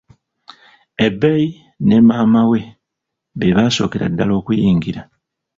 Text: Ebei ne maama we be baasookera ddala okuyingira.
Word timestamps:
Ebei 1.07 1.43
ne 1.87 1.95
maama 2.07 2.41
we 2.51 2.59
be 3.37 3.45
baasookera 3.55 4.11
ddala 4.11 4.33
okuyingira. 4.39 5.01